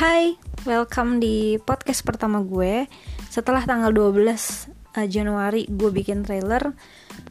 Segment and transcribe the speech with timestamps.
[0.00, 0.32] Hai,
[0.64, 2.88] welcome di podcast pertama gue.
[3.28, 4.16] Setelah tanggal 12
[4.96, 6.72] uh, Januari gue bikin trailer.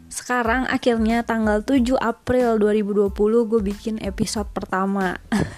[0.05, 3.09] Sekarang akhirnya tanggal 7 April 2020
[3.49, 5.17] gue bikin episode pertama.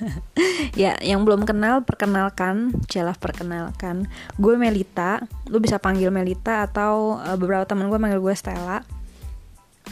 [0.79, 2.71] Ya, yang belum kenal perkenalkan.
[2.87, 4.07] Celah perkenalkan.
[4.39, 5.19] Gue Melita,
[5.51, 8.87] lu bisa panggil Melita Atau uh, beberapa teman gue manggil gue Stella.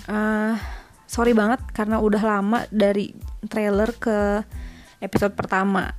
[0.08, 0.56] Uh,
[1.04, 3.12] Sorry banget karena udah lama dari
[3.52, 4.40] trailer ke
[5.04, 5.92] episode pertama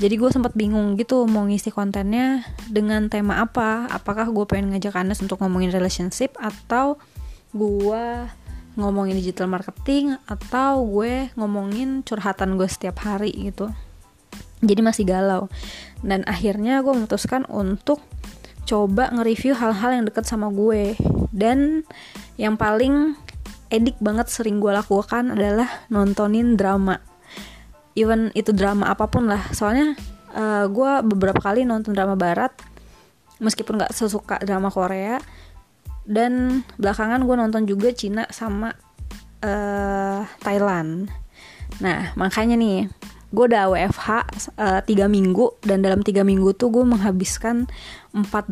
[0.00, 2.40] jadi gue sempat bingung gitu mau ngisi kontennya
[2.72, 3.84] dengan tema apa?
[3.92, 6.96] Apakah gue pengen ngajak anda untuk ngomongin relationship atau
[7.52, 8.04] gue
[8.80, 13.68] ngomongin digital marketing atau gue ngomongin curhatan gue setiap hari gitu?
[14.64, 15.52] Jadi masih galau.
[16.00, 18.00] Dan akhirnya gue memutuskan untuk
[18.64, 20.96] coba nge-review hal-hal yang deket sama gue.
[21.28, 21.84] Dan
[22.40, 23.20] yang paling
[23.68, 27.09] edik banget sering gue lakukan adalah nontonin drama
[28.00, 29.52] even itu drama apa pun lah.
[29.52, 29.92] Soalnya
[30.32, 32.50] uh, eh, gue beberapa kali nonton drama barat
[33.40, 35.20] meskipun nggak sesuka drama Korea
[36.08, 38.72] dan belakangan gue nonton juga Cina sama
[39.44, 41.12] uh, Thailand.
[41.84, 42.88] Nah makanya nih
[43.30, 44.08] gue udah WFH
[44.58, 47.70] uh, eh, 3 minggu dan dalam tiga minggu tuh gue menghabiskan
[48.10, 48.50] empat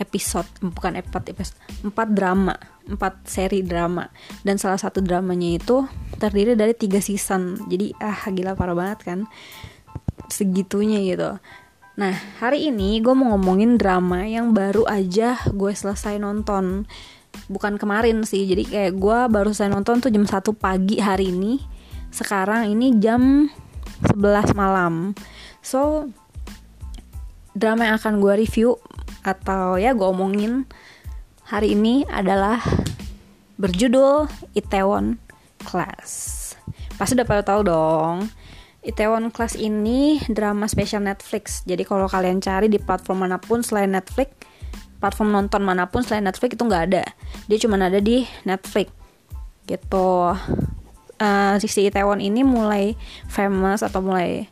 [0.00, 2.54] episode bukan empat episode empat drama
[2.88, 4.08] empat seri drama.
[4.44, 5.88] Dan salah satu dramanya itu
[6.20, 7.64] terdiri dari tiga season.
[7.68, 9.18] Jadi ah gila parah banget kan?
[10.28, 11.40] Segitunya gitu.
[11.94, 16.84] Nah hari ini gue mau ngomongin drama yang baru aja gue selesai nonton.
[17.50, 21.58] Bukan kemarin sih jadi kayak gue baru selesai nonton tuh jam satu pagi hari ini.
[22.14, 23.50] Sekarang ini jam
[24.06, 25.16] 11 malam.
[25.64, 26.12] So
[27.56, 28.76] drama yang akan gue review
[29.24, 30.68] atau ya gue omongin
[31.48, 32.60] hari ini adalah
[33.56, 35.16] berjudul Itaewon
[35.64, 36.42] Class.
[37.00, 38.28] Pasti udah pada tahu dong.
[38.84, 41.64] Itaewon Class ini drama spesial Netflix.
[41.64, 44.36] Jadi kalau kalian cari di platform mana pun selain Netflix,
[45.00, 47.04] platform nonton mana pun selain Netflix itu nggak ada.
[47.48, 48.92] Dia cuma ada di Netflix.
[49.64, 50.08] Gitu.
[51.14, 52.92] Uh, si Itaewon ini mulai
[53.32, 54.50] famous atau mulai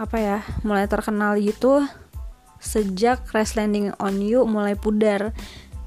[0.00, 1.84] apa ya, mulai terkenal gitu
[2.64, 5.36] sejak Crash Landing on You mulai pudar.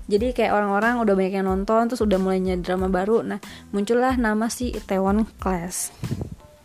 [0.07, 3.25] Jadi kayak orang-orang udah banyak yang nonton terus udah mulainya drama baru.
[3.27, 3.43] Nah
[3.75, 5.91] muncullah nama si Itaewon Class.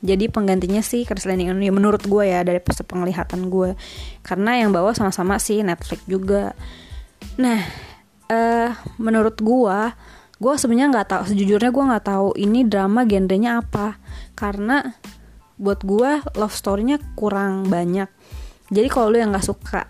[0.03, 3.75] Jadi penggantinya sih Crash Landing on You menurut gue ya dari penglihatan gue
[4.23, 6.55] karena yang bawa sama-sama si Netflix juga.
[7.41, 7.67] Nah
[8.31, 8.71] uh,
[9.03, 9.79] menurut gue
[10.43, 13.99] gue sebenarnya nggak tahu sejujurnya gue nggak tahu ini drama genrenya apa.
[14.39, 14.87] Karena
[15.59, 18.11] buat gue love storynya kurang banyak
[18.73, 19.85] jadi kalau lu yang nggak suka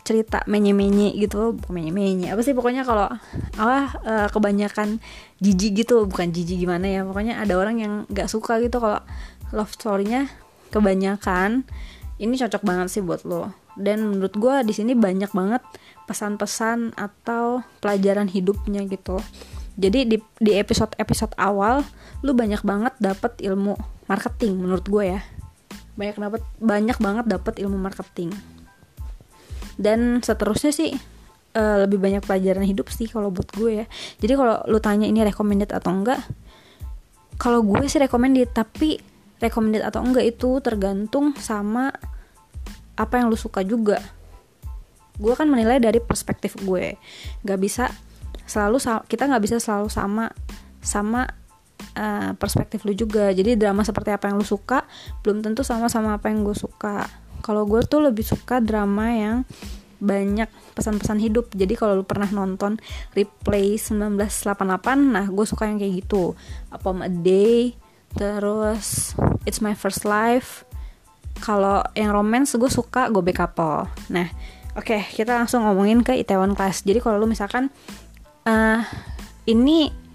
[0.00, 3.12] cerita menye-menye gitu menye-menye apa sih pokoknya kalau
[3.60, 5.04] apa uh, kebanyakan
[5.44, 9.04] jijik gitu bukan jijik gimana ya pokoknya ada orang yang nggak suka gitu kalau
[9.52, 10.28] love storynya
[10.70, 11.64] kebanyakan.
[12.18, 13.54] Ini cocok banget sih buat lo.
[13.78, 15.62] Dan menurut gue di sini banyak banget
[16.10, 19.22] pesan-pesan atau pelajaran hidupnya gitu.
[19.78, 21.86] Jadi di di episode episode awal
[22.26, 23.78] lu banyak banget dapet ilmu
[24.10, 25.20] marketing menurut gue ya
[25.98, 28.30] banyak dapat banyak banget dapat ilmu marketing.
[29.74, 30.94] Dan seterusnya sih
[31.58, 33.86] uh, lebih banyak pelajaran hidup sih kalau buat gue ya.
[34.22, 36.22] Jadi kalau lu tanya ini recommended atau enggak
[37.38, 38.98] kalau gue sih recommended tapi
[39.38, 41.94] recommended atau enggak itu tergantung sama
[42.98, 44.02] apa yang lu suka juga.
[45.18, 46.98] Gue kan menilai dari perspektif gue.
[47.46, 47.84] Nggak bisa
[48.42, 50.34] selalu kita nggak bisa selalu sama
[50.82, 51.37] sama
[51.98, 53.30] uh, perspektif lu juga.
[53.34, 54.86] Jadi drama seperti apa yang lu suka
[55.22, 57.06] belum tentu sama sama apa yang gue suka.
[57.42, 59.36] Kalau gue tuh lebih suka drama yang
[59.98, 60.46] banyak
[60.78, 61.50] pesan-pesan hidup.
[61.54, 62.78] Jadi kalau lu pernah nonton
[63.14, 64.54] replay 1988
[65.14, 66.38] nah gue suka yang kayak gitu.
[66.70, 67.74] Apa a day
[68.14, 69.14] terus
[69.46, 70.62] it's my first life.
[71.38, 74.26] Kalau yang romance gue suka back couple nah
[74.74, 76.82] oke okay, kita langsung ngomongin ke Itaewon Class.
[76.86, 77.70] Jadi kalau lu misalkan
[78.46, 78.82] uh,
[79.46, 80.07] ini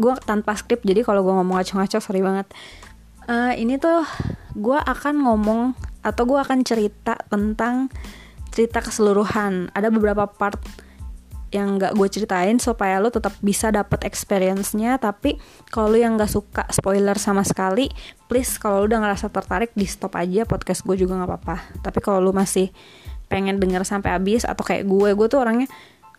[0.00, 2.48] gue tanpa skrip jadi kalau gue ngomong ngaco-ngaco sorry banget.
[3.28, 4.02] Uh, ini tuh
[4.56, 7.92] gue akan ngomong atau gue akan cerita tentang
[8.50, 9.70] cerita keseluruhan.
[9.76, 10.58] Ada beberapa part
[11.50, 15.34] yang gak gue ceritain supaya lo tetap bisa dapet experience-nya tapi
[15.66, 17.90] kalau lo yang gak suka spoiler sama sekali
[18.30, 21.56] please kalau lo udah ngerasa tertarik di stop aja podcast gue juga gak apa-apa.
[21.82, 22.70] Tapi kalau lo masih
[23.30, 25.70] pengen denger sampai habis atau kayak gue gue tuh orangnya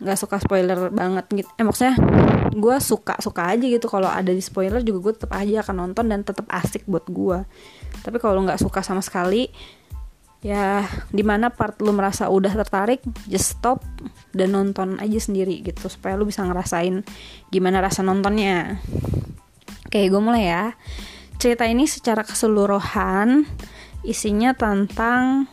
[0.01, 1.49] nggak suka spoiler banget gitu.
[1.55, 1.95] Eh maksudnya
[2.51, 3.85] gue suka suka aja gitu.
[3.85, 7.45] Kalau ada di spoiler juga gue tetap aja akan nonton dan tetap asik buat gue
[8.01, 9.51] tapi kalau nggak suka sama sekali
[10.41, 10.81] ya
[11.13, 13.85] di mana part lu merasa udah tertarik just stop
[14.33, 15.85] dan nonton aja sendiri gitu.
[15.85, 17.05] Supaya lu bisa ngerasain
[17.53, 18.81] gimana rasa nontonnya.
[19.85, 20.65] Oke gue mulai ya.
[21.37, 23.45] Cerita ini secara keseluruhan
[24.01, 25.45] isinya tentang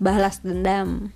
[0.00, 1.12] balas dendam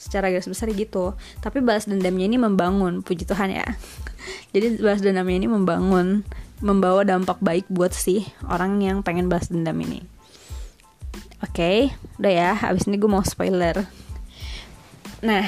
[0.00, 1.12] secara garis besar gitu.
[1.44, 3.68] Tapi balas dendamnya ini membangun puji Tuhan ya.
[4.56, 6.24] Jadi balas dendamnya ini membangun
[6.64, 10.00] membawa dampak baik buat si orang yang pengen balas dendam ini.
[11.44, 11.76] Oke okay,
[12.16, 13.84] udah ya abis ini gue mau spoiler.
[15.20, 15.44] Nah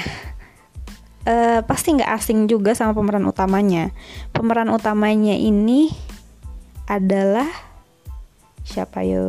[1.25, 3.93] uh, pasti nggak asing juga sama pemeran utamanya.
[4.33, 5.93] Pemeran utamanya ini
[6.89, 7.49] adalah
[8.65, 9.29] siapa yo?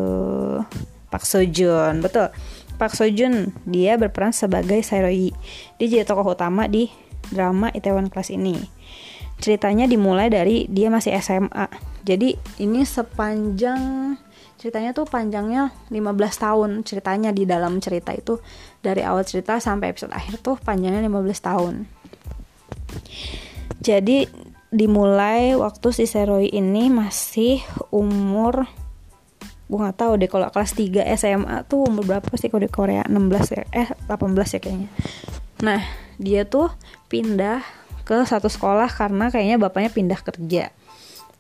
[1.12, 2.34] Pak Sojun betul
[2.84, 5.32] Park Seo Joon dia berperan sebagai Sairoi.
[5.80, 6.92] Dia jadi tokoh utama di
[7.32, 8.60] drama Itaewon Class ini.
[9.40, 11.72] Ceritanya dimulai dari dia masih SMA.
[12.04, 13.80] Jadi ini sepanjang
[14.60, 18.44] ceritanya tuh panjangnya 15 tahun ceritanya di dalam cerita itu
[18.84, 21.88] dari awal cerita sampai episode akhir tuh panjangnya 15 tahun.
[23.80, 24.28] Jadi
[24.76, 27.64] dimulai waktu si Seroi ini masih
[27.96, 28.68] umur
[29.74, 32.54] gue nggak tahu deh kalau kelas 3 SMA tuh umur berapa sih?
[32.54, 33.66] Kalau di Korea 16 ya?
[33.74, 34.90] Eh 18 ya kayaknya.
[35.66, 35.82] Nah
[36.22, 36.70] dia tuh
[37.10, 37.66] pindah
[38.06, 40.70] ke satu sekolah karena kayaknya bapaknya pindah kerja.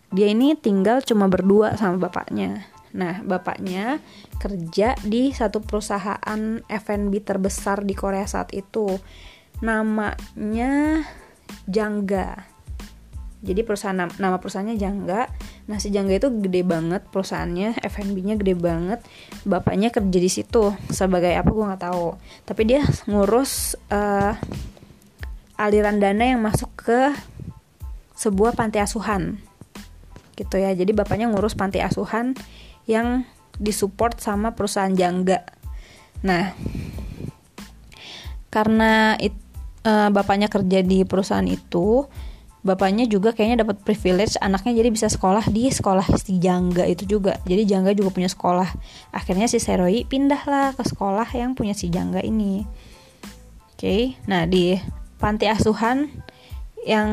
[0.09, 2.65] Dia ini tinggal cuma berdua sama bapaknya.
[2.97, 4.01] Nah bapaknya
[4.41, 8.97] kerja di satu perusahaan F&B terbesar di Korea saat itu.
[9.62, 11.06] Namanya
[11.69, 12.53] Jangga
[13.44, 15.28] jadi perusahaan nama perusahaannya Jangga.
[15.68, 19.04] Nah si Jangga itu gede banget perusahaannya F&B-nya gede banget.
[19.44, 22.16] Bapaknya kerja di situ sebagai apa gue nggak tahu.
[22.48, 24.40] Tapi dia ngurus uh,
[25.60, 27.12] aliran dana yang masuk ke
[28.16, 29.44] sebuah panti asuhan.
[30.40, 30.72] Gitu ya.
[30.72, 32.40] Jadi bapaknya ngurus panti asuhan
[32.88, 33.28] yang
[33.60, 35.44] disupport sama perusahaan Jangga.
[36.24, 36.56] Nah
[38.48, 39.36] karena it,
[39.84, 42.07] uh, bapaknya kerja di perusahaan itu
[42.63, 47.38] bapaknya juga kayaknya dapat privilege anaknya jadi bisa sekolah di sekolah si Jangga itu juga.
[47.44, 48.71] Jadi Jangga juga punya sekolah.
[49.12, 52.63] Akhirnya si Seroi pindahlah ke sekolah yang punya si Jangga ini.
[53.75, 54.01] Oke okay.
[54.31, 54.80] nah di
[55.19, 56.07] panti asuhan
[56.88, 57.10] yang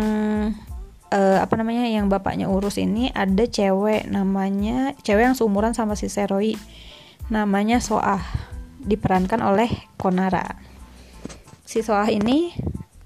[1.11, 6.07] uh, apa namanya yang bapaknya urus ini ada cewek namanya cewek yang seumuran sama si
[6.07, 6.55] Seroi.
[7.31, 8.23] Namanya Soah
[8.83, 10.59] diperankan oleh Konara.
[11.63, 12.51] Si Soah ini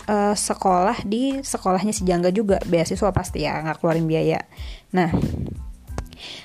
[0.09, 4.41] uh, sekolah di sekolahnya si Jangga juga beasiswa pasti ya nggak keluarin biaya.
[4.93, 5.11] Nah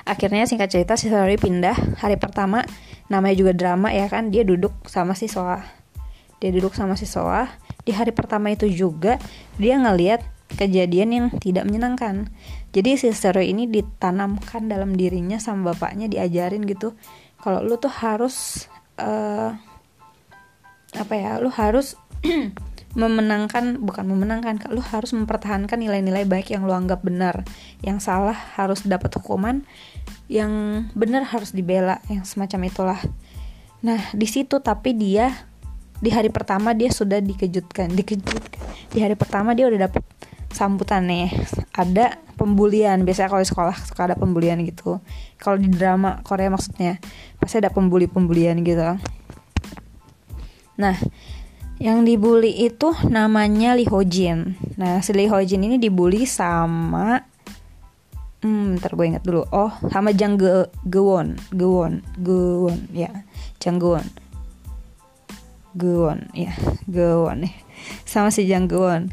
[0.04, 2.66] akhirnya singkat cerita si Sorry pindah hari pertama
[3.08, 5.64] namanya juga drama ya kan dia duduk sama si Soa.
[6.40, 7.48] Dia duduk sama si Soa.
[7.84, 9.20] Di hari pertama itu juga
[9.60, 10.24] dia ngeliat
[10.56, 12.32] kejadian yang tidak menyenangkan.
[12.74, 16.94] Jadi si Sorry ini ditanamkan dalam dirinya sama bapaknya diajarin gitu.
[17.40, 18.68] Kalau lu tuh harus
[19.00, 19.56] uh,
[20.98, 21.96] apa ya lu harus
[22.98, 27.46] memenangkan bukan memenangkan lu harus mempertahankan nilai-nilai baik yang lu anggap benar.
[27.86, 29.62] Yang salah harus dapat hukuman
[30.30, 33.00] yang benar harus dibela yang semacam itulah.
[33.86, 35.30] Nah di situ tapi dia
[36.00, 38.62] di hari pertama dia sudah dikejutkan dikejutkan
[38.96, 40.02] di hari pertama dia udah dapet
[40.50, 41.30] sambutan nih.
[41.74, 44.98] Ada pembulian biasanya kalau di sekolah suka ada pembulian gitu.
[45.38, 46.98] Kalau di drama Korea maksudnya
[47.38, 48.98] pasti ada pembuli pembulian gitu.
[50.80, 50.96] Nah
[51.80, 54.60] yang dibully itu namanya Lee Ho Jin.
[54.76, 57.24] Nah, si Lee Ho Jin ini dibully sama
[58.40, 59.44] Hmm, ntar gue inget dulu.
[59.52, 63.12] Oh, sama Jang Ge Gewon, Gewon, Gewon, ya,
[63.60, 64.08] Jang Gewon,
[65.76, 66.56] Gewon, ya,
[66.88, 67.56] Gewon nih,
[68.08, 69.12] sama si Jang Gewon.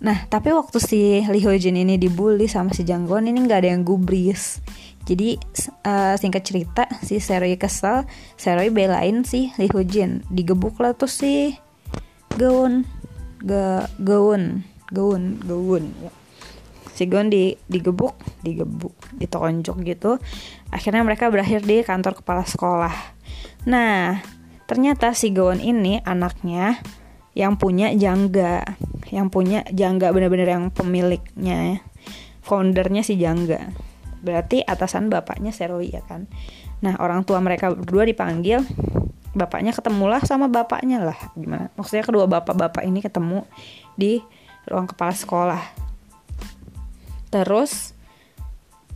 [0.00, 3.68] Nah, tapi waktu si Lee Ho Jin ini dibully sama si Jang Gewon ini nggak
[3.68, 4.64] ada yang gubris.
[5.04, 5.36] Jadi
[5.84, 8.08] uh, singkat cerita si Seroi kesel,
[8.40, 11.52] Seroi belain si Lee Ho Jin, digebuk lah tuh si
[12.36, 12.84] gaun.
[13.44, 14.66] Ga gaun.
[14.90, 15.84] Gaun gaun.
[16.02, 16.12] Ya.
[16.94, 18.14] si gaun di digebuk
[18.46, 20.22] digebuk ditonjok gitu.
[20.70, 22.94] Akhirnya mereka berakhir di kantor kepala sekolah.
[23.66, 24.22] Nah
[24.70, 26.78] ternyata si gaun ini anaknya
[27.34, 28.62] yang punya jangga.
[29.10, 31.82] Yang punya jangga bener-bener yang pemiliknya.
[32.46, 33.74] Foundernya si jangga.
[34.24, 36.30] Berarti atasan bapaknya Seroi ya kan?
[36.80, 38.62] Nah orang tua mereka berdua dipanggil
[39.34, 41.18] bapaknya ketemulah sama bapaknya lah.
[41.34, 41.68] Gimana?
[41.74, 43.42] Maksudnya kedua bapak-bapak ini ketemu
[43.98, 44.22] di
[44.70, 45.62] ruang kepala sekolah.
[47.28, 47.92] Terus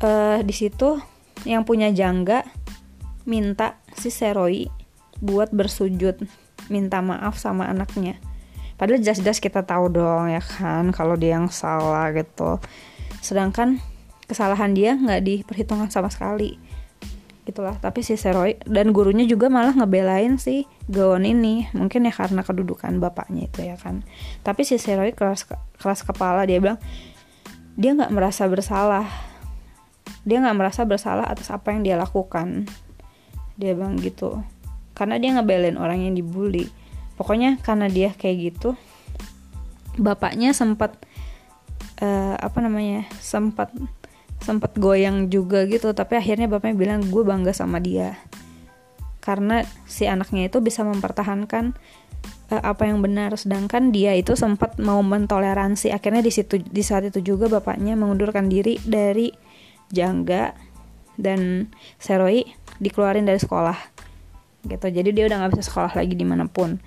[0.01, 1.03] uh, di situ
[1.43, 2.47] yang punya jangga
[3.27, 4.71] minta si Seroi
[5.19, 6.23] buat bersujud
[6.71, 8.17] minta maaf sama anaknya.
[8.79, 12.63] Padahal jelas-jelas kita tahu dong ya kan kalau dia yang salah gitu.
[13.19, 13.83] Sedangkan
[14.31, 16.68] kesalahan dia nggak diperhitungkan sama sekali
[17.49, 17.81] gitulah.
[17.81, 21.65] Tapi si Seroy dan gurunya juga malah ngebelain si Gawon ini.
[21.73, 24.05] Mungkin ya karena kedudukan bapaknya itu ya kan.
[24.45, 25.49] Tapi si Seroy keras
[25.81, 26.77] keras kepala dia bilang
[27.81, 29.09] dia nggak merasa bersalah.
[30.29, 32.69] Dia nggak merasa bersalah atas apa yang dia lakukan.
[33.57, 34.45] Dia bilang gitu.
[34.93, 36.69] Karena dia ngebelain orang yang dibully.
[37.17, 38.77] Pokoknya karena dia kayak gitu
[39.99, 40.95] bapaknya sempat
[42.01, 43.75] uh, apa namanya sempat
[44.49, 48.17] sempat goyang juga gitu tapi akhirnya bapaknya bilang gue bangga sama dia.
[49.21, 51.77] Karena si anaknya itu bisa mempertahankan
[52.49, 53.37] uh, apa yang benar.
[53.37, 55.93] Sedangkan dia itu sempat mau mentoleransi.
[55.93, 59.29] Akhirnya di situ di saat itu juga bapaknya mengundurkan diri dari
[59.93, 60.57] jangga
[61.21, 61.69] dan
[62.01, 62.49] seroi
[62.81, 63.77] dikeluarin dari sekolah
[64.65, 64.87] gitu.
[64.89, 66.81] Jadi dia udah nggak bisa sekolah lagi di mana pun.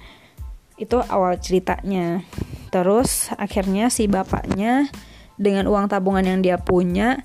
[0.82, 2.25] Itu awal ceritanya.
[2.74, 4.89] Terus akhirnya si bapaknya
[5.38, 7.22] dengan uang tabungan yang dia punya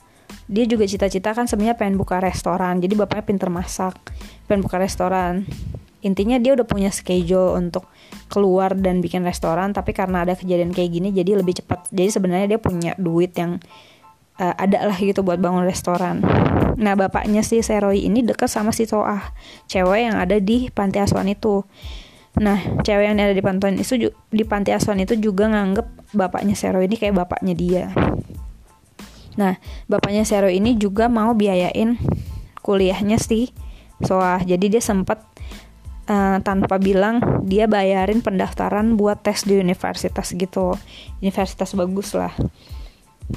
[0.46, 3.98] dia juga cita-cita kan sebenarnya pengen buka restoran jadi bapaknya pinter masak
[4.46, 5.46] pengen buka restoran
[6.02, 7.90] intinya dia udah punya schedule untuk
[8.30, 12.46] keluar dan bikin restoran tapi karena ada kejadian kayak gini jadi lebih cepat jadi sebenarnya
[12.56, 13.58] dia punya duit yang
[14.40, 16.22] uh, ada lah gitu buat bangun restoran.
[16.76, 19.32] Nah bapaknya si Seroi ini dekat sama si Soah,
[19.68, 21.64] cewek yang ada di panti asuhan itu.
[22.36, 26.84] Nah cewek yang ada di panti itu di panti asuhan itu juga nganggep bapaknya Seroi
[26.88, 27.86] ini kayak bapaknya dia.
[29.36, 32.00] Nah bapaknya Seroi ini juga mau biayain
[32.64, 33.52] kuliahnya si
[33.96, 35.24] Soah, jadi dia sempat
[36.04, 40.76] uh, tanpa bilang dia bayarin pendaftaran buat tes di universitas gitu,
[41.24, 42.34] universitas bagus lah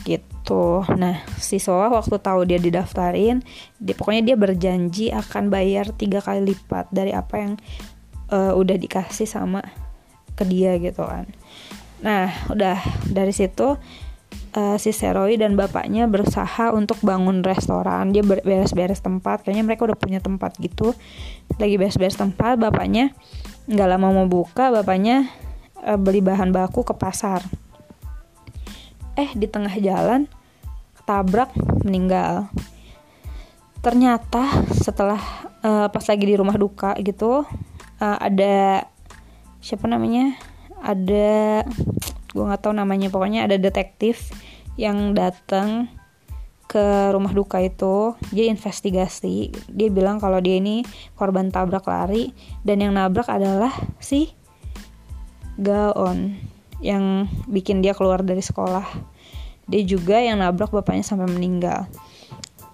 [0.03, 0.84] gitu.
[1.00, 3.39] Nah si waktu tahu dia didaftarin
[3.79, 7.53] dia pokoknya dia berjanji akan bayar tiga kali lipat dari apa yang
[8.29, 9.63] uh, udah dikasih sama
[10.36, 11.25] ke dia gitu kan.
[12.03, 13.79] Nah udah dari situ
[14.56, 18.13] uh, si Seroi dan bapaknya berusaha untuk bangun restoran.
[18.13, 19.46] Dia beres-beres tempat.
[19.46, 20.94] Kayaknya mereka udah punya tempat gitu.
[21.58, 23.13] Lagi beres-beres tempat bapaknya
[23.70, 25.29] nggak lama mau buka bapaknya
[25.86, 27.46] uh, beli bahan baku ke pasar.
[29.13, 30.25] Eh di tengah jalan
[30.98, 31.53] ketabrak
[31.86, 32.50] meninggal.
[33.79, 35.22] Ternyata setelah
[35.63, 37.48] uh, pas lagi di rumah duka gitu
[38.01, 38.88] uh, ada
[39.60, 40.36] siapa namanya?
[40.79, 41.68] Ada
[42.32, 44.30] gue nggak tahu namanya pokoknya ada detektif
[44.78, 45.90] yang datang
[46.70, 50.86] ke rumah duka itu dia investigasi dia bilang kalau dia ini
[51.18, 52.30] korban tabrak lari
[52.62, 54.38] dan yang nabrak adalah si
[55.60, 56.40] Gaon
[56.80, 58.88] yang bikin dia keluar dari sekolah.
[59.70, 61.86] Dia juga yang nabrak bapaknya sampai meninggal.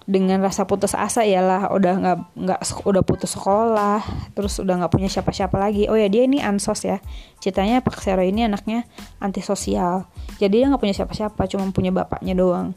[0.06, 4.00] Dengan rasa putus asa ialah udah nggak nggak udah putus sekolah,
[4.38, 5.90] terus udah nggak punya siapa-siapa lagi.
[5.90, 7.02] Oh ya dia ini ansos ya.
[7.42, 8.86] Ceritanya Pak Sero ini anaknya
[9.18, 10.06] antisosial.
[10.38, 12.70] Jadi dia nggak punya siapa-siapa, cuma punya bapaknya doang.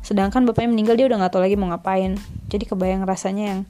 [0.00, 2.16] Sedangkan bapaknya meninggal dia udah nggak tahu lagi mau ngapain.
[2.48, 3.60] Jadi kebayang rasanya yang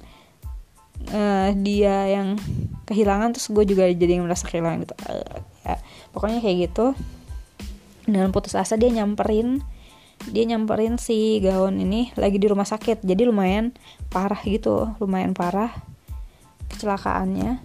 [1.10, 2.38] uh, dia yang
[2.86, 5.76] kehilangan terus gue juga jadi merasa kehilangan gitu uh, ya
[6.14, 6.86] pokoknya kayak gitu
[8.06, 9.62] dengan putus asa dia nyamperin
[10.30, 13.02] dia nyamperin si gaun ini lagi di rumah sakit.
[13.02, 13.74] Jadi lumayan
[14.12, 15.72] parah gitu lumayan parah
[16.70, 17.58] kecelakaannya.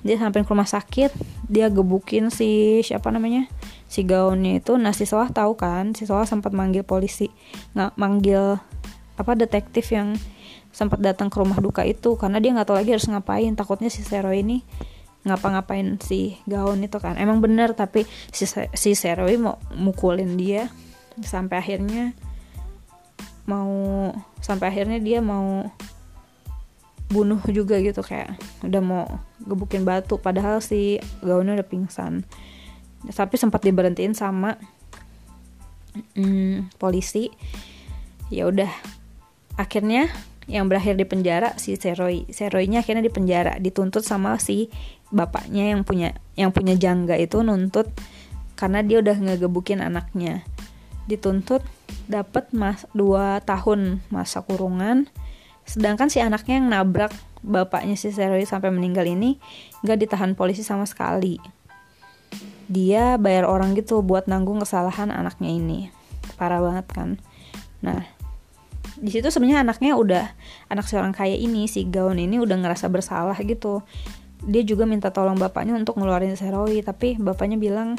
[0.00, 1.12] Dia sampai ke rumah sakit
[1.50, 3.50] dia gebukin si siapa namanya
[3.90, 4.78] si gaunnya itu.
[4.78, 7.26] Nah si Soah tahu kan si Soah sempat manggil polisi.
[7.74, 8.60] Nggak manggil
[9.18, 10.14] apa detektif yang
[10.70, 12.14] sempat datang ke rumah duka itu.
[12.14, 13.52] Karena dia nggak tahu lagi harus ngapain.
[13.58, 14.62] Takutnya si Sero ini
[15.20, 17.20] ngapa-ngapain si gaun itu kan.
[17.20, 20.72] Emang bener tapi si si Seroi mau mukulin dia
[21.22, 22.14] sampai akhirnya
[23.48, 25.66] mau sampai akhirnya dia mau
[27.10, 29.04] bunuh juga gitu kayak udah mau
[29.42, 32.22] gebukin batu padahal si gaunnya udah pingsan
[33.10, 34.54] tapi sempat diberhentiin sama
[36.14, 37.32] mm, polisi
[38.30, 38.70] ya udah
[39.58, 40.06] akhirnya
[40.50, 42.26] yang berakhir di penjara si Seroi.
[42.34, 44.66] Seroinya akhirnya di penjara, dituntut sama si
[45.14, 47.86] bapaknya yang punya yang punya jangga itu nuntut
[48.58, 50.42] karena dia udah ngegebukin anaknya.
[51.10, 51.66] Dituntut
[52.06, 55.10] dapat mas dua tahun masa kurungan.
[55.66, 57.10] Sedangkan si anaknya yang nabrak
[57.42, 59.42] bapaknya si Seroi sampai meninggal ini
[59.82, 61.42] nggak ditahan polisi sama sekali.
[62.70, 65.80] Dia bayar orang gitu buat nanggung kesalahan anaknya ini.
[66.38, 67.18] Parah banget kan.
[67.82, 68.06] Nah,
[69.00, 70.24] di situ sebenarnya anaknya udah
[70.70, 73.80] anak seorang kaya ini si gaun ini udah ngerasa bersalah gitu
[74.44, 77.96] dia juga minta tolong bapaknya untuk ngeluarin Serowi tapi bapaknya bilang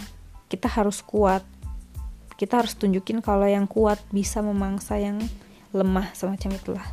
[0.50, 1.46] kita harus kuat
[2.42, 5.22] kita harus tunjukin kalau yang kuat bisa memangsa yang
[5.78, 6.88] lemah semacam itulah.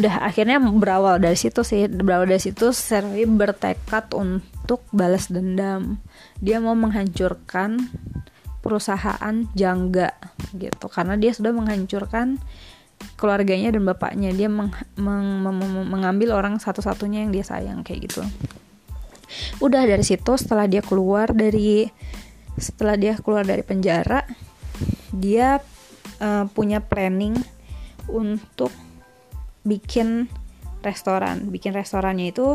[0.00, 1.84] Udah akhirnya berawal dari situ sih.
[1.88, 6.00] Berawal dari situ Serowi bertekad untuk balas dendam.
[6.40, 7.84] Dia mau menghancurkan
[8.64, 10.16] perusahaan jangga
[10.56, 10.88] gitu.
[10.88, 12.40] Karena dia sudah menghancurkan
[13.20, 14.32] keluarganya dan bapaknya.
[14.32, 18.24] Dia meng, meng, meng, mengambil orang satu-satunya yang dia sayang kayak gitu.
[19.60, 21.88] Udah dari situ setelah dia keluar dari
[22.56, 24.24] setelah dia keluar dari penjara
[25.16, 25.60] dia
[26.20, 27.36] uh, punya planning
[28.06, 28.70] untuk
[29.66, 30.30] bikin
[30.86, 31.50] restoran.
[31.50, 32.54] Bikin restorannya itu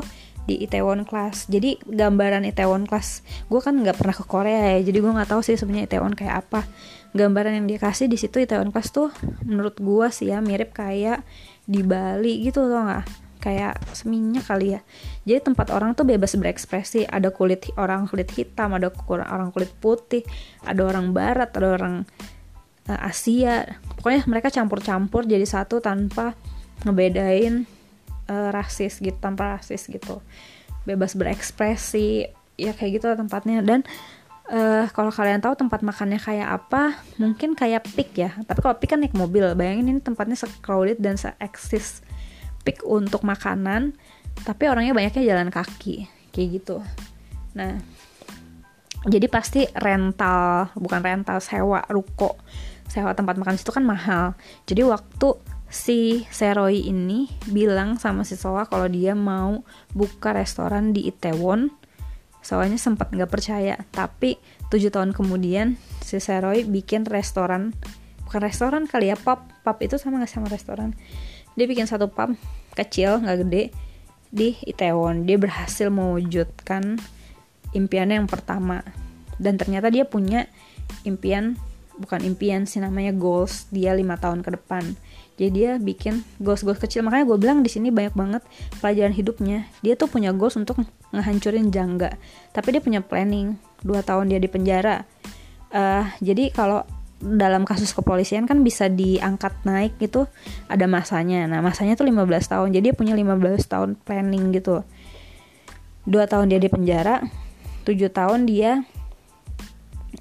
[0.50, 1.46] di Itaewon Class.
[1.52, 5.42] Jadi gambaran Itaewon Class gue kan nggak pernah ke Korea ya jadi gue nggak tahu
[5.46, 6.66] sih sebenarnya Itaewon kayak apa.
[7.12, 9.12] Gambaran yang dia kasih di situ Itaewon Class tuh
[9.44, 11.22] menurut gue sih ya mirip kayak
[11.68, 13.06] di Bali gitu tau nggak?
[13.42, 14.82] Kayak seminyak kali ya.
[15.26, 17.10] Jadi tempat orang tuh bebas berekspresi.
[17.10, 20.22] Ada kulit orang kulit hitam ada orang kulit putih
[20.66, 22.06] ada orang barat ada orang
[22.90, 23.66] Asia.
[23.98, 26.34] Pokoknya mereka campur-campur jadi satu tanpa
[26.82, 27.70] ngebedain
[28.26, 30.22] uh, rasis gitu tanpa rasis gitu.
[30.88, 32.26] Bebas berekspresi
[32.58, 33.62] ya kayak gitu tempatnya.
[33.62, 33.86] Dan
[34.50, 38.32] uh, kalau kalian tahu tempat makannya kayak apa mungkin kayak pik ya.
[38.42, 39.46] Tapi kalau pik kan naik mobil.
[39.54, 42.02] Bayangin ini tempatnya se-crowded dan se-eksis
[42.62, 43.98] pik untuk makanan
[44.46, 46.78] tapi orangnya banyaknya jalan kaki kayak gitu.
[47.58, 47.78] Nah
[49.02, 52.38] jadi pasti rental bukan rental sewa ruko
[52.92, 54.36] sewa tempat makan itu kan mahal.
[54.68, 55.40] Jadi waktu
[55.72, 59.64] si Seroy ini bilang sama si Soa kalau dia mau
[59.96, 61.72] buka restoran di Itaewon.
[62.44, 63.80] Soalnya sempat nggak percaya.
[63.96, 64.36] Tapi
[64.68, 67.72] tujuh tahun kemudian si Seroy bikin restoran.
[68.28, 69.40] Bukan restoran kali ya pub.
[69.64, 70.92] Pub itu sama nggak sama restoran?
[71.56, 72.36] Dia bikin satu pub
[72.76, 73.64] kecil nggak gede
[74.28, 75.24] di Itaewon.
[75.24, 77.00] Dia berhasil mewujudkan
[77.72, 78.84] impiannya yang pertama.
[79.40, 80.52] Dan ternyata dia punya
[81.08, 81.56] impian
[82.02, 84.98] bukan impian sih namanya goals dia lima tahun ke depan.
[85.38, 87.02] Jadi dia bikin goals-goals kecil.
[87.02, 88.42] Makanya gue bilang di sini banyak banget
[88.78, 89.66] pelajaran hidupnya.
[89.82, 90.82] Dia tuh punya goals untuk
[91.14, 92.14] ngehancurin jangga.
[92.54, 93.58] Tapi dia punya planning.
[93.82, 95.02] Dua tahun dia di penjara.
[95.72, 96.86] Uh, jadi kalau
[97.22, 100.30] dalam kasus kepolisian kan bisa diangkat naik gitu
[100.70, 101.50] ada masanya.
[101.50, 102.68] Nah masanya tuh 15 tahun.
[102.74, 104.86] Jadi dia punya 15 tahun planning gitu.
[106.06, 107.22] Dua tahun dia di penjara
[107.82, 108.86] tujuh tahun dia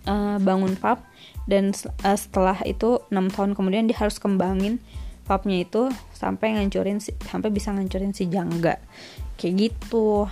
[0.08, 1.09] uh, bangun pub
[1.48, 1.72] dan
[2.04, 4.82] uh, setelah itu enam tahun kemudian dia harus kembangin
[5.30, 8.82] pubnya itu sampai ngancurin si, sampai bisa ngancurin si jangga.
[9.38, 10.26] Kayak gitu.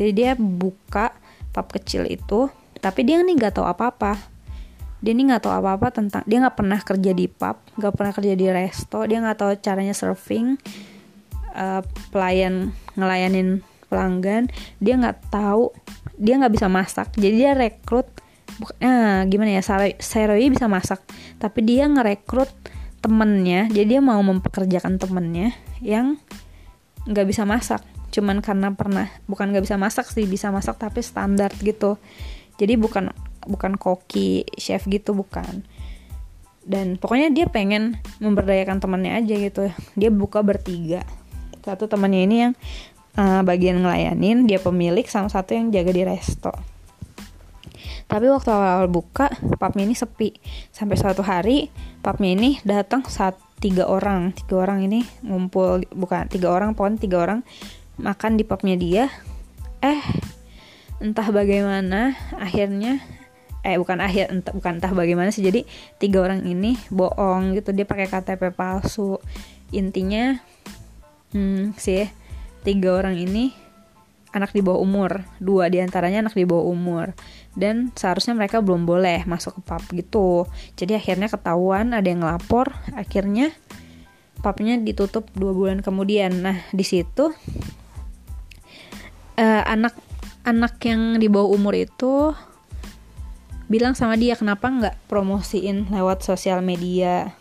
[0.00, 1.12] Jadi dia buka
[1.52, 2.48] pub kecil itu
[2.80, 4.16] tapi dia nih nggak tahu apa-apa.
[5.04, 8.32] Dia nih nggak tahu apa-apa tentang dia nggak pernah kerja di pub nggak pernah kerja
[8.36, 10.56] di resto dia nggak tahu caranya surfing
[11.52, 13.60] uh, pelayan ngelayanin
[13.92, 14.48] pelanggan.
[14.80, 15.76] Dia nggak tahu
[16.16, 17.12] dia nggak bisa masak.
[17.20, 18.08] Jadi dia rekrut
[18.80, 19.62] nah, gimana ya
[19.96, 21.00] Seroy bisa masak
[21.40, 22.52] tapi dia ngerekrut
[23.00, 26.20] temennya jadi dia mau mempekerjakan temennya yang
[27.08, 27.80] nggak bisa masak.
[28.10, 31.96] Cuman karena pernah bukan nggak bisa masak sih bisa masak tapi standar gitu.
[32.60, 33.14] Jadi bukan
[33.48, 35.64] bukan koki chef gitu bukan.
[36.60, 39.62] Dan pokoknya dia pengen memberdayakan temennya aja gitu.
[39.96, 41.06] Dia buka bertiga.
[41.64, 42.52] Satu temannya ini yang
[43.16, 46.52] uh, bagian ngelayanin dia pemilik sama satu yang jaga di resto
[48.10, 50.34] tapi waktu awal-awal buka, pubnya ini sepi.
[50.74, 51.70] Sampai suatu hari,
[52.02, 54.34] pubnya ini datang saat tiga orang.
[54.34, 57.40] Tiga orang ini ngumpul, bukan tiga orang, pokoknya tiga orang
[58.02, 59.06] makan di pubnya dia.
[59.78, 60.02] Eh,
[60.98, 62.98] entah bagaimana, akhirnya
[63.60, 65.68] eh bukan akhir entah bukan entah bagaimana sih jadi
[66.00, 69.20] tiga orang ini bohong gitu dia pakai KTP palsu
[69.68, 70.40] intinya
[71.36, 72.08] hmm, sih
[72.64, 73.52] tiga orang ini
[74.30, 75.26] anak di bawah umur.
[75.42, 77.12] Dua di antaranya anak di bawah umur.
[77.54, 80.28] Dan seharusnya mereka belum boleh masuk ke pub gitu.
[80.78, 82.74] Jadi akhirnya ketahuan ada yang ngelapor.
[82.94, 83.50] Akhirnya
[84.40, 86.40] pubnya ditutup dua bulan kemudian.
[86.40, 87.34] Nah di situ
[89.36, 89.94] uh, anak
[90.46, 92.32] anak yang di bawah umur itu
[93.70, 97.36] bilang sama dia kenapa nggak promosiin lewat sosial media?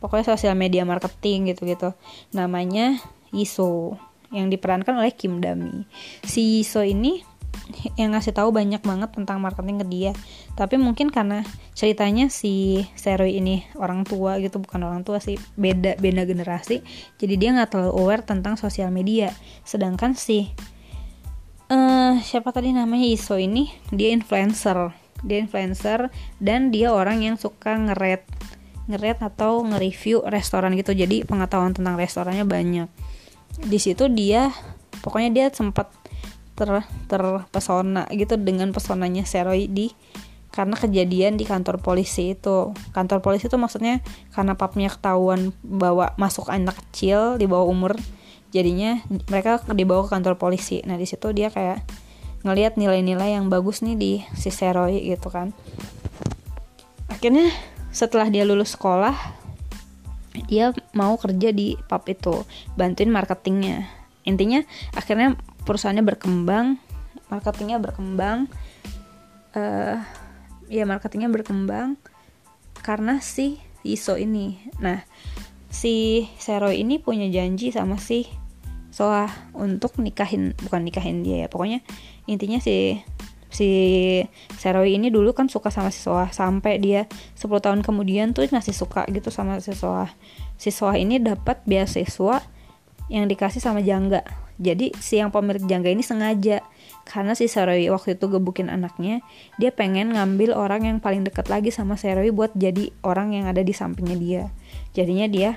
[0.00, 1.96] Pokoknya sosial media marketing gitu gitu
[2.30, 3.00] namanya
[3.34, 3.98] ISO
[4.34, 5.86] yang diperankan oleh Kim Dami.
[6.26, 7.36] Si ISO ini
[7.98, 10.12] yang ngasih tahu banyak banget tentang marketing ke dia.
[10.54, 11.42] Tapi mungkin karena
[11.74, 16.80] ceritanya si Seroy ini orang tua gitu bukan orang tua sih beda beda generasi
[17.20, 19.34] jadi dia nggak terlalu aware tentang sosial media.
[19.66, 20.50] Sedangkan si
[21.72, 24.94] uh, siapa tadi namanya Iso ini dia influencer.
[25.24, 28.22] Dia influencer dan dia orang yang suka ngeret
[28.86, 30.94] ngeret atau nge-review restoran gitu.
[30.94, 32.86] Jadi pengetahuan tentang restorannya banyak
[33.62, 34.52] di situ dia
[35.00, 35.88] pokoknya dia sempat
[36.56, 36.68] ter
[37.06, 39.92] terpesona gitu dengan pesonanya Seroy di
[40.56, 42.72] karena kejadian di kantor polisi itu.
[42.96, 44.00] Kantor polisi itu maksudnya
[44.32, 47.92] karena papnya ketahuan bawa masuk anak kecil di bawah umur
[48.56, 50.80] jadinya mereka dibawa ke kantor polisi.
[50.88, 51.84] Nah di situ dia kayak
[52.40, 55.52] ngelihat nilai-nilai yang bagus nih di si Seroy gitu kan.
[57.12, 57.52] Akhirnya
[57.92, 59.12] setelah dia lulus sekolah
[60.44, 62.44] dia mau kerja di pub itu
[62.76, 63.88] bantuin marketingnya.
[64.28, 64.60] Intinya
[64.92, 66.76] akhirnya perusahaannya berkembang
[67.26, 68.46] marketingnya berkembang
[69.58, 69.98] uh,
[70.70, 71.98] ya marketingnya berkembang
[72.84, 74.60] karena si ISO ini.
[74.78, 75.02] Nah
[75.70, 78.26] si Seroy ini punya janji sama si
[78.94, 81.84] soah untuk nikahin bukan nikahin dia ya pokoknya
[82.24, 82.96] intinya si
[83.56, 83.70] si
[84.60, 87.08] Seroy ini dulu kan suka sama si Soah sampai dia
[87.40, 90.12] 10 tahun kemudian tuh masih suka gitu sama si Soah.
[90.60, 92.44] Si Soah ini dapat beasiswa
[93.08, 94.20] yang dikasih sama Jangga.
[94.56, 96.60] Jadi si yang pemilik Jangga ini sengaja.
[97.06, 99.22] Karena si Seroy waktu itu gebukin anaknya
[99.62, 103.62] dia pengen ngambil orang yang paling dekat lagi sama Seroy buat jadi orang yang ada
[103.62, 104.42] di sampingnya dia.
[104.90, 105.50] Jadinya dia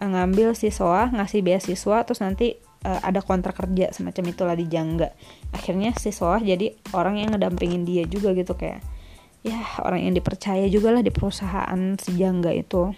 [0.00, 4.66] eh, ngambil si Soah ngasih beasiswa terus nanti uh, ada kontrak kerja semacam itulah di
[4.68, 5.10] Jangga.
[5.54, 8.82] Akhirnya si Soah jadi orang yang ngedampingin dia juga gitu kayak
[9.42, 12.94] ya orang yang dipercaya juga lah di perusahaan si Jangga itu.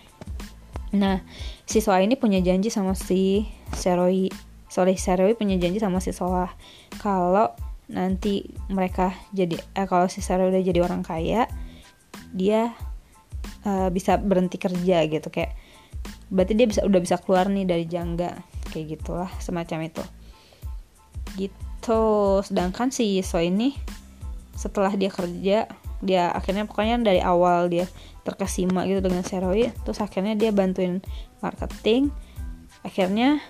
[0.97, 1.25] Nah
[1.65, 4.29] si Soah ini punya janji sama si Seroy
[4.69, 6.51] sorry Seroy punya janji sama si Soah
[6.99, 7.55] kalau
[7.89, 11.45] nanti mereka jadi eh, kalau si Sarah udah jadi orang kaya
[12.33, 12.73] dia
[13.69, 15.53] uh, bisa berhenti kerja gitu kayak
[16.33, 18.41] berarti dia bisa udah bisa keluar nih dari jangga
[18.75, 20.05] kayak gitulah semacam itu.
[21.39, 22.03] Gitu.
[22.43, 23.79] Sedangkan si So ini
[24.59, 25.59] setelah dia kerja
[26.05, 27.89] dia akhirnya pokoknya dari awal dia
[28.27, 30.99] terkesima gitu dengan Seroy terus akhirnya dia bantuin
[31.39, 32.11] marketing.
[32.83, 33.41] Akhirnya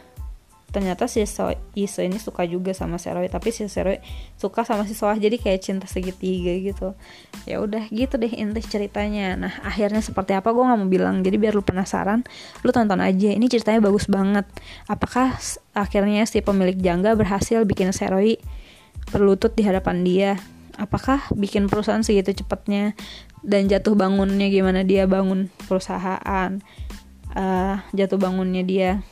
[0.75, 4.03] ternyata si so Iso ini suka juga sama Seroy tapi si Seroy
[4.35, 6.99] suka sama si Soah jadi kayak cinta segitiga gitu.
[7.47, 9.39] Ya udah gitu deh inti ceritanya.
[9.39, 12.27] Nah akhirnya seperti apa gue nggak mau bilang jadi biar lu penasaran
[12.67, 13.31] lu tonton aja.
[13.31, 14.51] Ini ceritanya bagus banget.
[14.91, 15.39] Apakah
[15.79, 18.43] akhirnya si pemilik jangga berhasil bikin Seroy
[19.15, 20.33] berlutut di hadapan dia?
[20.75, 22.99] Apakah bikin perusahaan segitu cepatnya?
[23.47, 26.59] Dan jatuh bangunnya gimana dia bangun perusahaan?
[27.35, 29.03] Uh, jatuh bangunnya dia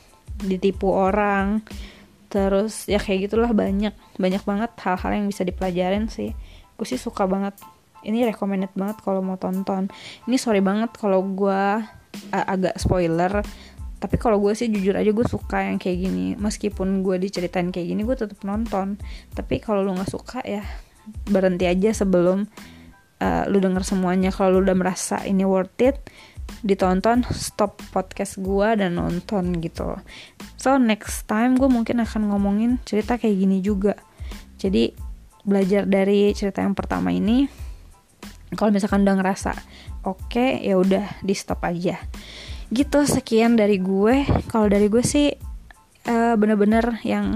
[0.45, 1.63] ditipu orang.
[2.29, 3.93] Terus ya kayak gitulah banyak.
[4.19, 6.35] Banyak banget hal-hal yang bisa dipelajarin sih.
[6.75, 7.57] Gue sih suka banget.
[8.03, 9.87] Ini recommended banget kalau mau tonton.
[10.27, 11.61] Ini sorry banget kalau gue
[12.33, 13.41] uh, agak spoiler
[14.03, 16.35] tapi kalau gue sih jujur aja gue suka yang kayak gini.
[16.35, 18.99] Meskipun gue diceritain kayak gini gue tetap nonton.
[19.31, 20.59] Tapi kalau lu nggak suka ya
[21.23, 22.43] berhenti aja sebelum
[23.23, 24.35] uh, lu denger semuanya.
[24.35, 26.03] Kalau lu udah merasa ini worth it
[26.63, 29.99] ditonton stop podcast gue dan nonton gitu.
[30.55, 33.99] So next time gue mungkin akan ngomongin cerita kayak gini juga.
[34.59, 34.95] Jadi
[35.43, 37.45] belajar dari cerita yang pertama ini.
[38.53, 39.51] Kalau misalkan udah ngerasa
[40.07, 41.99] oke okay, ya udah di stop aja.
[42.71, 44.23] Gitu sekian dari gue.
[44.47, 45.27] Kalau dari gue sih
[46.07, 47.35] uh, bener-bener yang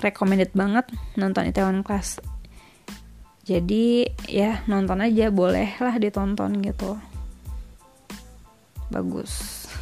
[0.00, 2.18] recommended banget nonton Itaewon Class
[3.44, 6.96] jadi ya nonton aja boleh lah ditonton gitu
[8.90, 9.64] bagus.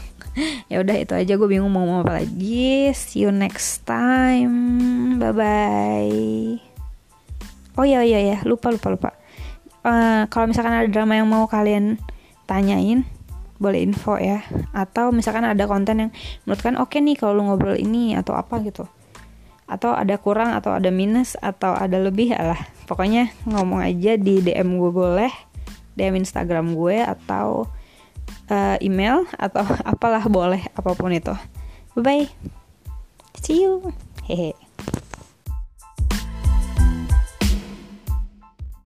[0.73, 1.37] Ya udah itu aja.
[1.37, 2.89] Gue bingung mau ngomong apa lagi.
[2.97, 5.21] See you next time.
[5.21, 6.73] Bye bye
[7.77, 9.11] oh iya iya ya lupa lupa lupa.
[9.83, 11.99] Uh, kalau misalkan ada drama yang mau kalian
[12.47, 13.03] tanyain
[13.59, 14.45] boleh info ya.
[14.75, 16.11] Atau misalkan ada konten yang
[16.45, 18.87] menurut kan oke okay nih kalau lu ngobrol ini atau apa gitu.
[19.67, 24.77] Atau ada kurang atau ada minus atau ada lebih lah pokoknya ngomong aja di DM
[24.77, 25.33] gue boleh
[25.97, 27.65] DM Instagram gue atau
[28.53, 31.33] uh, email atau apalah boleh apa pun itu.
[31.97, 32.27] Bye bye
[33.43, 33.91] see you.
[34.29, 34.55] Hehe